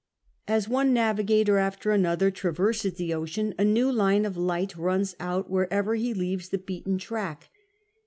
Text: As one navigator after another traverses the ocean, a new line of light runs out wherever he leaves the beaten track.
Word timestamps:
As 0.47 0.67
one 0.67 0.93
navigator 0.93 1.59
after 1.59 1.91
another 1.91 2.31
traverses 2.31 2.95
the 2.95 3.13
ocean, 3.13 3.53
a 3.59 3.63
new 3.63 3.91
line 3.91 4.25
of 4.25 4.35
light 4.35 4.75
runs 4.75 5.15
out 5.19 5.47
wherever 5.51 5.93
he 5.93 6.11
leaves 6.11 6.49
the 6.49 6.57
beaten 6.57 6.97
track. 6.97 7.51